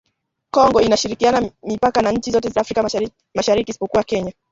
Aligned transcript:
Kongo 0.51 0.81
inashirikiana 0.81 1.51
mipaka 1.63 2.01
na 2.01 2.11
nchi 2.11 2.31
zote 2.31 2.49
za 2.49 2.61
Afrika 2.61 2.83
Mashariki 3.35 3.71
isipokuwa 3.71 4.03
Kenya 4.03 4.33